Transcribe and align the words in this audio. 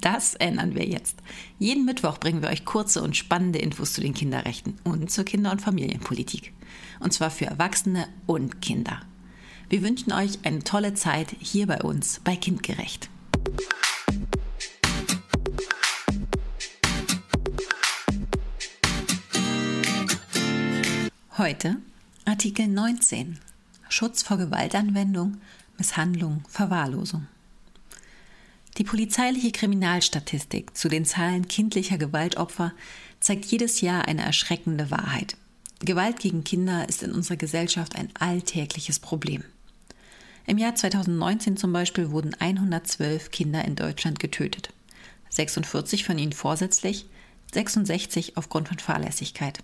Das 0.00 0.34
ändern 0.34 0.74
wir 0.74 0.86
jetzt. 0.86 1.18
Jeden 1.58 1.84
Mittwoch 1.84 2.18
bringen 2.18 2.42
wir 2.42 2.48
euch 2.48 2.64
kurze 2.64 3.02
und 3.02 3.16
spannende 3.16 3.60
Infos 3.60 3.92
zu 3.92 4.00
den 4.00 4.14
Kinderrechten 4.14 4.76
und 4.82 5.10
zur 5.10 5.24
Kinder- 5.24 5.52
und 5.52 5.62
Familienpolitik. 5.62 6.52
Und 7.00 7.12
zwar 7.12 7.30
für 7.30 7.46
Erwachsene 7.46 8.08
und 8.26 8.60
Kinder. 8.60 9.00
Wir 9.68 9.82
wünschen 9.82 10.12
euch 10.12 10.38
eine 10.42 10.64
tolle 10.64 10.94
Zeit 10.94 11.36
hier 11.38 11.66
bei 11.66 11.80
uns 11.80 12.20
bei 12.24 12.34
Kindgerecht. 12.34 13.08
Heute 21.38 21.76
Artikel 22.24 22.68
19 22.68 23.38
Schutz 23.88 24.22
vor 24.22 24.38
Gewaltanwendung, 24.38 25.38
Misshandlung, 25.78 26.42
Verwahrlosung. 26.48 27.26
Die 28.76 28.84
polizeiliche 28.84 29.52
Kriminalstatistik 29.52 30.76
zu 30.76 30.88
den 30.88 31.04
Zahlen 31.04 31.46
kindlicher 31.46 31.96
Gewaltopfer 31.96 32.72
zeigt 33.20 33.44
jedes 33.44 33.80
Jahr 33.80 34.08
eine 34.08 34.22
erschreckende 34.22 34.90
Wahrheit. 34.90 35.36
Gewalt 35.78 36.18
gegen 36.18 36.42
Kinder 36.42 36.88
ist 36.88 37.02
in 37.02 37.12
unserer 37.12 37.36
Gesellschaft 37.36 37.94
ein 37.94 38.08
alltägliches 38.18 38.98
Problem. 38.98 39.44
Im 40.46 40.58
Jahr 40.58 40.74
2019 40.74 41.56
zum 41.56 41.72
Beispiel 41.72 42.10
wurden 42.10 42.34
112 42.34 43.30
Kinder 43.30 43.64
in 43.64 43.76
Deutschland 43.76 44.18
getötet. 44.18 44.70
46 45.30 46.04
von 46.04 46.18
ihnen 46.18 46.32
vorsätzlich, 46.32 47.06
66 47.52 48.36
aufgrund 48.36 48.68
von 48.68 48.78
Fahrlässigkeit. 48.78 49.60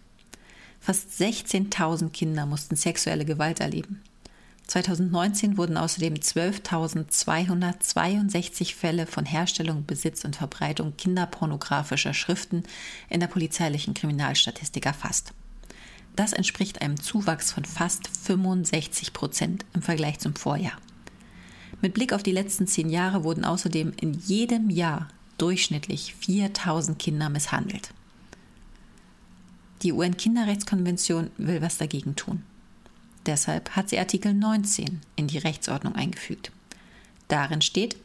Fast 0.78 1.10
16.000 1.20 2.10
Kinder 2.10 2.46
mussten 2.46 2.76
sexuelle 2.76 3.24
Gewalt 3.24 3.60
erleben. 3.60 4.02
2019 4.70 5.58
wurden 5.58 5.76
außerdem 5.76 6.14
12.262 6.14 8.74
Fälle 8.76 9.06
von 9.06 9.26
Herstellung, 9.26 9.84
Besitz 9.84 10.24
und 10.24 10.36
Verbreitung 10.36 10.96
kinderpornografischer 10.96 12.14
Schriften 12.14 12.62
in 13.08 13.18
der 13.18 13.26
polizeilichen 13.26 13.94
Kriminalstatistik 13.94 14.86
erfasst. 14.86 15.32
Das 16.14 16.32
entspricht 16.32 16.82
einem 16.82 17.00
Zuwachs 17.00 17.50
von 17.50 17.64
fast 17.64 18.06
65 18.06 19.12
Prozent 19.12 19.64
im 19.74 19.82
Vergleich 19.82 20.20
zum 20.20 20.36
Vorjahr. 20.36 20.78
Mit 21.82 21.94
Blick 21.94 22.12
auf 22.12 22.22
die 22.22 22.30
letzten 22.30 22.68
zehn 22.68 22.90
Jahre 22.90 23.24
wurden 23.24 23.44
außerdem 23.44 23.92
in 24.00 24.14
jedem 24.14 24.70
Jahr 24.70 25.08
durchschnittlich 25.38 26.14
4000 26.14 26.96
Kinder 26.96 27.28
misshandelt. 27.28 27.90
Die 29.82 29.92
UN-Kinderrechtskonvention 29.92 31.32
will 31.38 31.60
was 31.60 31.78
dagegen 31.78 32.14
tun. 32.14 32.44
Deshalb 33.26 33.70
hat 33.76 33.90
sie 33.90 33.98
Artikel 33.98 34.32
19 34.34 35.00
in 35.16 35.26
die 35.26 35.38
Rechtsordnung 35.38 35.94
eingefügt. 35.94 36.52
Darin 37.28 37.62
steht, 37.62 37.96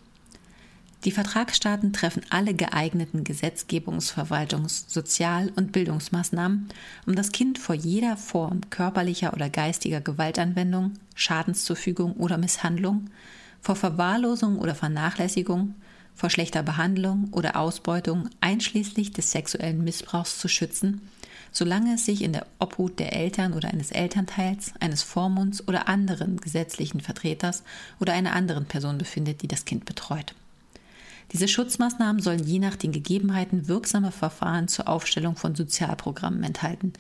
die 1.06 1.12
Vertragsstaaten 1.12 1.94
treffen 1.94 2.24
alle 2.32 2.56
geeigneten 2.56 3.24
Gesetzgebungs-, 3.24 4.12
Verwaltungs-, 4.12 4.86
Sozial- 4.88 5.52
und 5.56 5.72
Bildungsmaßnahmen, 5.72 6.70
um 7.06 7.16
das 7.16 7.32
Kind 7.32 7.60
vor 7.60 7.76
jeder 7.76 8.18
Form 8.18 8.62
körperlicher 8.72 9.34
oder 9.34 9.50
geistiger 9.50 10.02
Gewaltanwendung, 10.02 10.94
Schadenszufügung 11.14 12.14
oder 12.14 12.38
Misshandlung, 12.40 13.12
vor 13.62 13.76
Verwahrlosung 13.76 14.58
oder 14.58 14.74
Vernachlässigung, 14.74 15.76
vor 16.16 16.30
schlechter 16.30 16.64
Behandlung 16.64 17.30
oder 17.32 17.56
Ausbeutung 17.56 18.30
einschließlich 18.42 19.12
des 19.12 19.32
sexuellen 19.32 19.84
Missbrauchs 19.84 20.40
zu 20.40 20.48
schützen 20.48 21.02
solange 21.56 21.96
es 21.96 22.06
sich 22.06 22.22
in 22.22 22.34
der 22.34 22.46
Obhut 22.60 23.00
der 23.00 23.14
Eltern 23.14 23.54
oder 23.54 23.70
eines 23.70 23.92
Elternteils, 23.92 24.74
eines 24.82 25.04
Vormunds 25.04 25.66
oder 25.70 25.88
anderen 25.88 26.36
gesetzlichen 26.38 27.00
Vertreters 27.00 27.64
oder 28.02 28.12
einer 28.12 28.34
anderen 28.34 28.66
Person 28.66 28.98
befindet, 28.98 29.42
die 29.42 29.48
das 29.48 29.64
Kind 29.64 29.86
betreut. 29.86 30.36
Diese 31.32 31.48
Schutzmaßnahmen 31.48 32.22
sollen 32.22 32.44
je 32.44 32.60
nach 32.60 32.76
den 32.76 32.92
Gegebenheiten 32.92 33.70
wirksame 33.70 34.12
Verfahren 34.12 34.68
zur 34.68 34.90
Aufstellung 34.90 35.38
von 35.38 35.56
Sozialprogrammen 35.56 36.44
enthalten, 36.44 36.92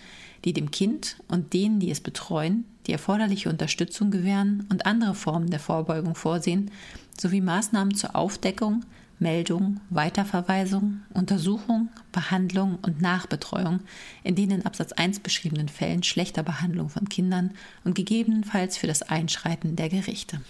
die 0.45 0.53
dem 0.53 0.71
Kind 0.71 1.17
und 1.27 1.51
denen, 1.53 1.81
die 1.81 1.91
es 1.91 1.99
betreuen, 1.99 2.63
die 2.87 2.93
erforderliche 2.93 3.49
Unterstützung 3.49 4.09
gewähren 4.09 4.67
und 4.71 4.85
andere 4.85 5.15
Formen 5.15 5.49
der 5.49 5.59
Vorbeugung 5.59 6.15
vorsehen, 6.15 6.71
sowie 7.19 7.41
Maßnahmen 7.41 7.93
zur 7.93 8.15
Aufdeckung, 8.15 8.85
Meldung, 9.19 9.79
Weiterverweisung, 9.89 11.01
Untersuchung, 11.13 11.89
Behandlung 12.11 12.79
und 12.81 13.01
Nachbetreuung 13.01 13.79
in 14.23 14.35
den 14.35 14.51
in 14.51 14.65
Absatz 14.65 14.91
1 14.91 15.19
beschriebenen 15.19 15.69
Fällen 15.69 16.03
schlechter 16.03 16.43
Behandlung 16.43 16.89
von 16.89 17.07
Kindern 17.09 17.51
und 17.83 17.95
gegebenenfalls 17.95 18.77
für 18.77 18.87
das 18.87 19.01
Einschreiten 19.03 19.75
der 19.75 19.89
Gerichte. 19.89 20.41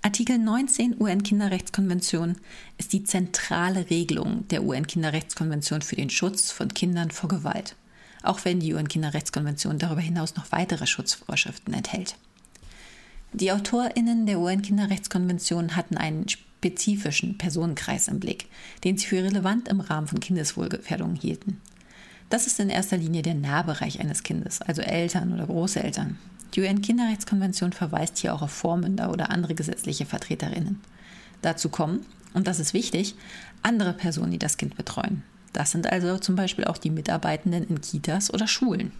Artikel 0.00 0.38
19 0.38 1.00
UN-Kinderrechtskonvention 1.00 2.36
ist 2.78 2.92
die 2.92 3.02
zentrale 3.02 3.90
Regelung 3.90 4.46
der 4.48 4.62
UN-Kinderrechtskonvention 4.62 5.82
für 5.82 5.96
den 5.96 6.08
Schutz 6.08 6.52
von 6.52 6.72
Kindern 6.72 7.10
vor 7.10 7.28
Gewalt, 7.28 7.74
auch 8.22 8.44
wenn 8.44 8.60
die 8.60 8.72
UN-Kinderrechtskonvention 8.74 9.78
darüber 9.78 10.00
hinaus 10.00 10.36
noch 10.36 10.52
weitere 10.52 10.86
Schutzvorschriften 10.86 11.74
enthält. 11.74 12.16
Die 13.32 13.52
AutorInnen 13.52 14.26
der 14.26 14.40
UN-Kinderrechtskonvention 14.40 15.76
hatten 15.76 15.96
einen 15.96 16.28
spezifischen 16.28 17.36
Personenkreis 17.36 18.08
im 18.08 18.20
Blick, 18.20 18.46
den 18.84 18.96
sie 18.96 19.06
für 19.06 19.22
relevant 19.22 19.68
im 19.68 19.80
Rahmen 19.80 20.06
von 20.06 20.20
Kindeswohlgefährdung 20.20 21.14
hielten. 21.14 21.60
Das 22.30 22.46
ist 22.46 22.58
in 22.58 22.70
erster 22.70 22.96
Linie 22.96 23.22
der 23.22 23.34
Nahbereich 23.34 24.00
eines 24.00 24.22
Kindes, 24.22 24.60
also 24.62 24.82
Eltern 24.82 25.32
oder 25.32 25.46
Großeltern. 25.46 26.18
Die 26.54 26.60
UN-Kinderrechtskonvention 26.60 27.72
verweist 27.72 28.18
hier 28.18 28.34
auch 28.34 28.42
auf 28.42 28.50
Vormünder 28.50 29.10
oder 29.12 29.30
andere 29.30 29.54
gesetzliche 29.54 30.06
Vertreterinnen. 30.06 30.80
Dazu 31.42 31.68
kommen, 31.68 32.04
und 32.34 32.46
das 32.46 32.58
ist 32.58 32.74
wichtig, 32.74 33.14
andere 33.62 33.92
Personen, 33.92 34.32
die 34.32 34.38
das 34.38 34.56
Kind 34.56 34.76
betreuen. 34.76 35.22
Das 35.52 35.70
sind 35.70 35.86
also 35.90 36.18
zum 36.18 36.36
Beispiel 36.36 36.64
auch 36.64 36.78
die 36.78 36.90
Mitarbeitenden 36.90 37.68
in 37.68 37.80
Kitas 37.80 38.32
oder 38.32 38.46
Schulen. 38.46 38.92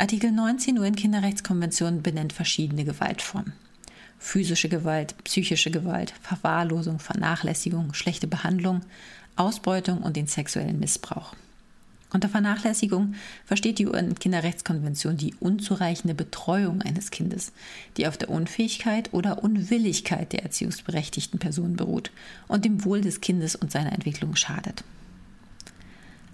Artikel 0.00 0.30
19 0.30 0.78
UN-Kinderrechtskonvention 0.78 2.02
benennt 2.02 2.32
verschiedene 2.32 2.84
Gewaltformen 2.84 3.52
physische 4.18 4.68
Gewalt, 4.68 5.16
psychische 5.24 5.70
Gewalt, 5.70 6.12
Verwahrlosung, 6.22 6.98
Vernachlässigung, 6.98 7.94
schlechte 7.94 8.26
Behandlung, 8.26 8.82
Ausbeutung 9.36 9.98
und 9.98 10.16
den 10.16 10.26
sexuellen 10.26 10.78
Missbrauch. 10.78 11.34
Unter 12.12 12.28
Vernachlässigung 12.28 13.14
versteht 13.44 13.78
die 13.78 13.86
UN-Kinderrechtskonvention 13.86 15.16
die 15.16 15.34
unzureichende 15.40 16.14
Betreuung 16.14 16.80
eines 16.82 17.10
Kindes, 17.10 17.52
die 17.96 18.06
auf 18.06 18.16
der 18.16 18.30
Unfähigkeit 18.30 19.12
oder 19.12 19.42
Unwilligkeit 19.42 20.32
der 20.32 20.42
erziehungsberechtigten 20.42 21.38
Person 21.38 21.76
beruht 21.76 22.10
und 22.46 22.64
dem 22.64 22.84
Wohl 22.84 23.02
des 23.02 23.20
Kindes 23.20 23.56
und 23.56 23.70
seiner 23.70 23.92
Entwicklung 23.92 24.36
schadet. 24.36 24.84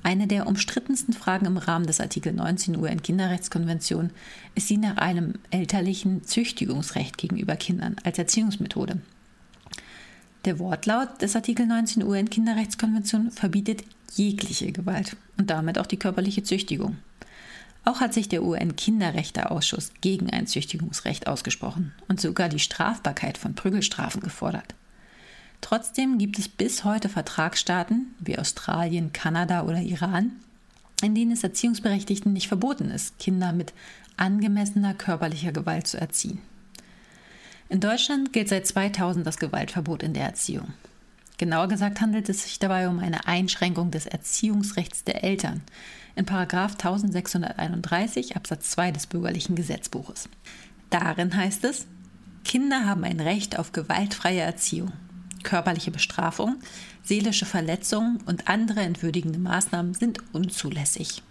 Eine 0.05 0.27
der 0.27 0.47
umstrittensten 0.47 1.15
Fragen 1.15 1.47
im 1.47 1.57
Rahmen 1.57 1.87
des 1.87 1.99
Artikel 1.99 2.35
19 2.35 2.77
UN-Kinderrechtskonvention 2.77 4.11
ist 4.55 4.69
die 4.69 4.77
nach 4.77 4.99
einem 4.99 5.33
elterlichen 5.51 6.25
Züchtigungsrecht 6.25 7.17
gegenüber 7.17 7.57
Kindern 7.57 7.97
als 8.05 8.19
Erziehungsmethode. 8.19 9.01
Der 10.45 10.59
Wortlaut 10.59 11.23
des 11.23 11.35
Artikel 11.35 11.67
19 11.67 12.05
UN-Kinderrechtskonvention 12.05 13.31
verbietet 13.31 13.85
jegliche 14.13 14.73
Gewalt 14.73 15.17
und 15.39 15.49
damit 15.49 15.79
auch 15.79 15.87
die 15.87 15.99
körperliche 15.99 16.43
Züchtigung. 16.43 16.99
Auch 17.87 18.01
hat 18.01 18.13
sich 18.13 18.29
der 18.29 18.43
UN-Kinderrechteausschuss 18.45 19.93
gegen 20.03 20.29
ein 20.29 20.47
Züchtigungsrecht 20.47 21.29
ausgesprochen 21.29 21.95
und 22.09 22.21
sogar 22.21 22.51
die 22.51 22.59
Strafbarkeit 22.59 23.39
von 23.39 23.55
Prügelstrafen 23.55 24.21
gefordert. 24.21 24.75
Trotzdem 25.65 26.19
gibt 26.19 26.39
es 26.39 26.47
bis 26.47 26.85
heute 26.85 27.09
Vertragsstaaten 27.09 28.15
wie 28.19 28.39
Australien, 28.39 29.15
Kanada 29.15 29.63
oder 29.63 29.81
Iran, 29.81 30.33
in 31.01 31.15
denen 31.15 31.33
es 31.33 31.43
Erziehungsberechtigten 31.43 32.35
nicht 32.35 32.49
verboten 32.49 32.91
ist, 32.91 33.19
Kinder 33.19 33.55
mit 33.55 33.73
angemessener 34.19 34.93
körperlicher 34.93 35.53
Gewalt 35.53 35.87
zu 35.87 35.99
erziehen. 35.99 36.43
In 37.71 37.81
Deutschland 37.81 38.35
gilt 38.35 38.51
seit 38.51 38.67
2000 38.67 39.27
das 39.27 39.39
Gewaltverbot 39.39 40.03
in 40.03 40.13
der 40.13 40.25
Erziehung. 40.25 40.75
Genauer 41.39 41.69
gesagt 41.69 42.03
handelt 42.03 42.29
es 42.29 42.43
sich 42.43 42.59
dabei 42.59 42.87
um 42.87 42.99
eine 42.99 43.27
Einschränkung 43.27 43.91
des 43.91 44.05
Erziehungsrechts 44.05 45.05
der 45.05 45.25
Eltern 45.25 45.63
in 46.15 46.29
1631 46.29 48.37
Absatz 48.37 48.69
2 48.73 48.93
des 48.93 49.07
bürgerlichen 49.07 49.57
Gesetzbuches. 49.57 50.29
Darin 50.91 51.35
heißt 51.35 51.65
es, 51.65 51.87
Kinder 52.45 52.85
haben 52.85 53.05
ein 53.05 53.21
Recht 53.21 53.59
auf 53.59 53.73
gewaltfreie 53.73 54.43
Erziehung 54.43 54.93
körperliche 55.45 55.93
Bestrafung, 55.93 56.57
seelische 57.05 57.47
Verletzungen 57.47 58.19
und 58.27 58.49
andere 58.49 58.81
entwürdigende 58.81 59.39
Maßnahmen 59.39 59.95
sind 59.95 60.19
unzulässig. 60.33 61.23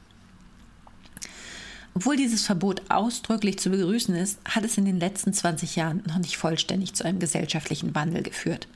Obwohl 1.95 2.15
dieses 2.15 2.45
Verbot 2.45 2.81
ausdrücklich 2.89 3.59
zu 3.59 3.69
begrüßen 3.69 4.15
ist, 4.15 4.39
hat 4.45 4.63
es 4.63 4.77
in 4.77 4.85
den 4.85 4.99
letzten 4.99 5.33
20 5.33 5.75
Jahren 5.75 6.01
noch 6.07 6.17
nicht 6.17 6.37
vollständig 6.37 6.93
zu 6.93 7.05
einem 7.05 7.19
gesellschaftlichen 7.19 7.93
Wandel 7.93 8.23
geführt, 8.23 8.67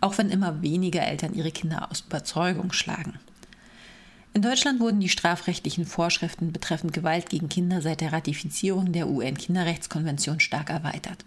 auch 0.00 0.18
wenn 0.18 0.30
immer 0.30 0.60
weniger 0.62 1.02
Eltern 1.02 1.34
ihre 1.34 1.52
Kinder 1.52 1.90
aus 1.90 2.00
Überzeugung 2.00 2.72
schlagen. 2.72 3.18
In 4.32 4.42
Deutschland 4.42 4.80
wurden 4.80 4.98
die 4.98 5.08
strafrechtlichen 5.08 5.86
Vorschriften 5.86 6.50
betreffend 6.50 6.92
Gewalt 6.92 7.30
gegen 7.30 7.48
Kinder 7.48 7.80
seit 7.80 8.00
der 8.00 8.12
Ratifizierung 8.12 8.90
der 8.90 9.08
UN-Kinderrechtskonvention 9.08 10.40
stark 10.40 10.70
erweitert. 10.70 11.24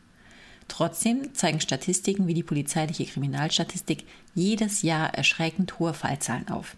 Trotzdem 0.67 1.33
zeigen 1.33 1.61
Statistiken 1.61 2.27
wie 2.27 2.33
die 2.33 2.43
polizeiliche 2.43 3.05
Kriminalstatistik 3.05 4.05
jedes 4.35 4.81
Jahr 4.81 5.13
erschreckend 5.13 5.79
hohe 5.79 5.93
Fallzahlen 5.93 6.49
auf. 6.49 6.75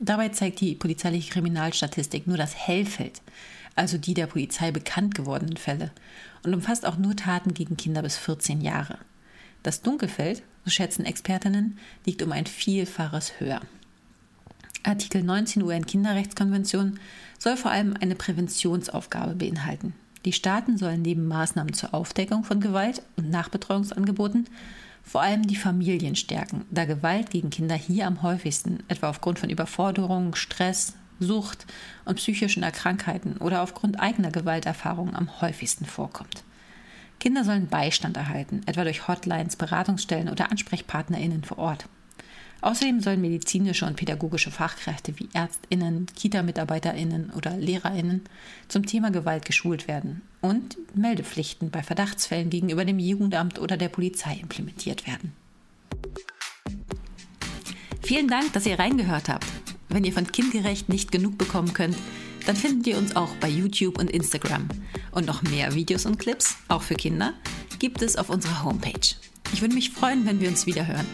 Dabei 0.00 0.30
zeigt 0.30 0.60
die 0.60 0.74
polizeiliche 0.74 1.30
Kriminalstatistik 1.30 2.26
nur 2.26 2.36
das 2.36 2.54
Hellfeld, 2.54 3.20
also 3.76 3.98
die 3.98 4.14
der 4.14 4.26
Polizei 4.26 4.70
bekannt 4.70 5.14
gewordenen 5.14 5.56
Fälle, 5.56 5.90
und 6.42 6.54
umfasst 6.54 6.86
auch 6.86 6.96
nur 6.96 7.16
Taten 7.16 7.54
gegen 7.54 7.76
Kinder 7.76 8.02
bis 8.02 8.16
14 8.16 8.62
Jahre. 8.62 8.98
Das 9.62 9.82
Dunkelfeld, 9.82 10.42
so 10.64 10.70
schätzen 10.70 11.04
Expertinnen, 11.04 11.78
liegt 12.06 12.22
um 12.22 12.32
ein 12.32 12.46
Vielfaches 12.46 13.40
höher. 13.40 13.60
Artikel 14.82 15.22
19 15.22 15.62
UN-Kinderrechtskonvention 15.62 16.98
soll 17.38 17.58
vor 17.58 17.70
allem 17.70 17.94
eine 18.00 18.14
Präventionsaufgabe 18.14 19.34
beinhalten. 19.34 19.92
Die 20.24 20.32
Staaten 20.32 20.76
sollen 20.76 21.02
neben 21.02 21.26
Maßnahmen 21.26 21.72
zur 21.72 21.94
Aufdeckung 21.94 22.44
von 22.44 22.60
Gewalt 22.60 23.02
und 23.16 23.30
Nachbetreuungsangeboten 23.30 24.48
vor 25.02 25.22
allem 25.22 25.46
die 25.46 25.56
Familien 25.56 26.14
stärken, 26.14 26.66
da 26.70 26.84
Gewalt 26.84 27.30
gegen 27.30 27.50
Kinder 27.50 27.74
hier 27.74 28.06
am 28.06 28.22
häufigsten, 28.22 28.82
etwa 28.88 29.08
aufgrund 29.08 29.38
von 29.38 29.50
Überforderung, 29.50 30.34
Stress, 30.34 30.94
Sucht 31.18 31.66
und 32.04 32.16
psychischen 32.16 32.62
Erkrankheiten 32.62 33.36
oder 33.38 33.62
aufgrund 33.62 34.00
eigener 34.00 34.30
Gewalterfahrungen 34.30 35.14
am 35.14 35.40
häufigsten 35.40 35.84
vorkommt. 35.84 36.44
Kinder 37.18 37.44
sollen 37.44 37.66
Beistand 37.66 38.16
erhalten, 38.16 38.62
etwa 38.66 38.84
durch 38.84 39.06
Hotlines, 39.06 39.56
Beratungsstellen 39.56 40.30
oder 40.30 40.50
AnsprechpartnerInnen 40.50 41.44
vor 41.44 41.58
Ort. 41.58 41.86
Außerdem 42.62 43.00
sollen 43.00 43.20
medizinische 43.20 43.86
und 43.86 43.96
pädagogische 43.96 44.50
Fachkräfte 44.50 45.18
wie 45.18 45.28
Ärztinnen, 45.32 46.06
Kita-Mitarbeiterinnen 46.14 47.30
oder 47.30 47.56
Lehrerinnen 47.56 48.22
zum 48.68 48.86
Thema 48.86 49.10
Gewalt 49.10 49.44
geschult 49.44 49.88
werden 49.88 50.22
und 50.40 50.76
Meldepflichten 50.94 51.70
bei 51.70 51.82
Verdachtsfällen 51.82 52.50
gegenüber 52.50 52.84
dem 52.84 52.98
Jugendamt 52.98 53.58
oder 53.58 53.76
der 53.76 53.88
Polizei 53.88 54.38
implementiert 54.40 55.06
werden. 55.06 55.32
Vielen 58.02 58.28
Dank, 58.28 58.52
dass 58.52 58.66
ihr 58.66 58.78
reingehört 58.78 59.28
habt. 59.28 59.46
Wenn 59.88 60.04
ihr 60.04 60.12
von 60.12 60.30
Kindgerecht 60.30 60.88
nicht 60.88 61.12
genug 61.12 61.38
bekommen 61.38 61.72
könnt, 61.72 61.96
dann 62.46 62.56
findet 62.56 62.86
ihr 62.86 62.98
uns 62.98 63.16
auch 63.16 63.34
bei 63.36 63.48
YouTube 63.48 63.98
und 63.98 64.10
Instagram. 64.10 64.68
Und 65.12 65.26
noch 65.26 65.42
mehr 65.42 65.74
Videos 65.74 66.06
und 66.06 66.18
Clips, 66.18 66.56
auch 66.68 66.82
für 66.82 66.94
Kinder, 66.94 67.34
gibt 67.78 68.02
es 68.02 68.16
auf 68.16 68.30
unserer 68.30 68.64
Homepage. 68.64 69.14
Ich 69.52 69.60
würde 69.60 69.74
mich 69.74 69.90
freuen, 69.90 70.26
wenn 70.26 70.40
wir 70.40 70.48
uns 70.48 70.66
wieder 70.66 70.86
hören. 70.86 71.06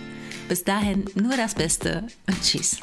Bis 0.48 0.62
dahin 0.62 1.04
nur 1.14 1.37
das 1.37 1.54
Beste 1.54 2.04
und 2.28 2.43
tschüss. 2.43 2.78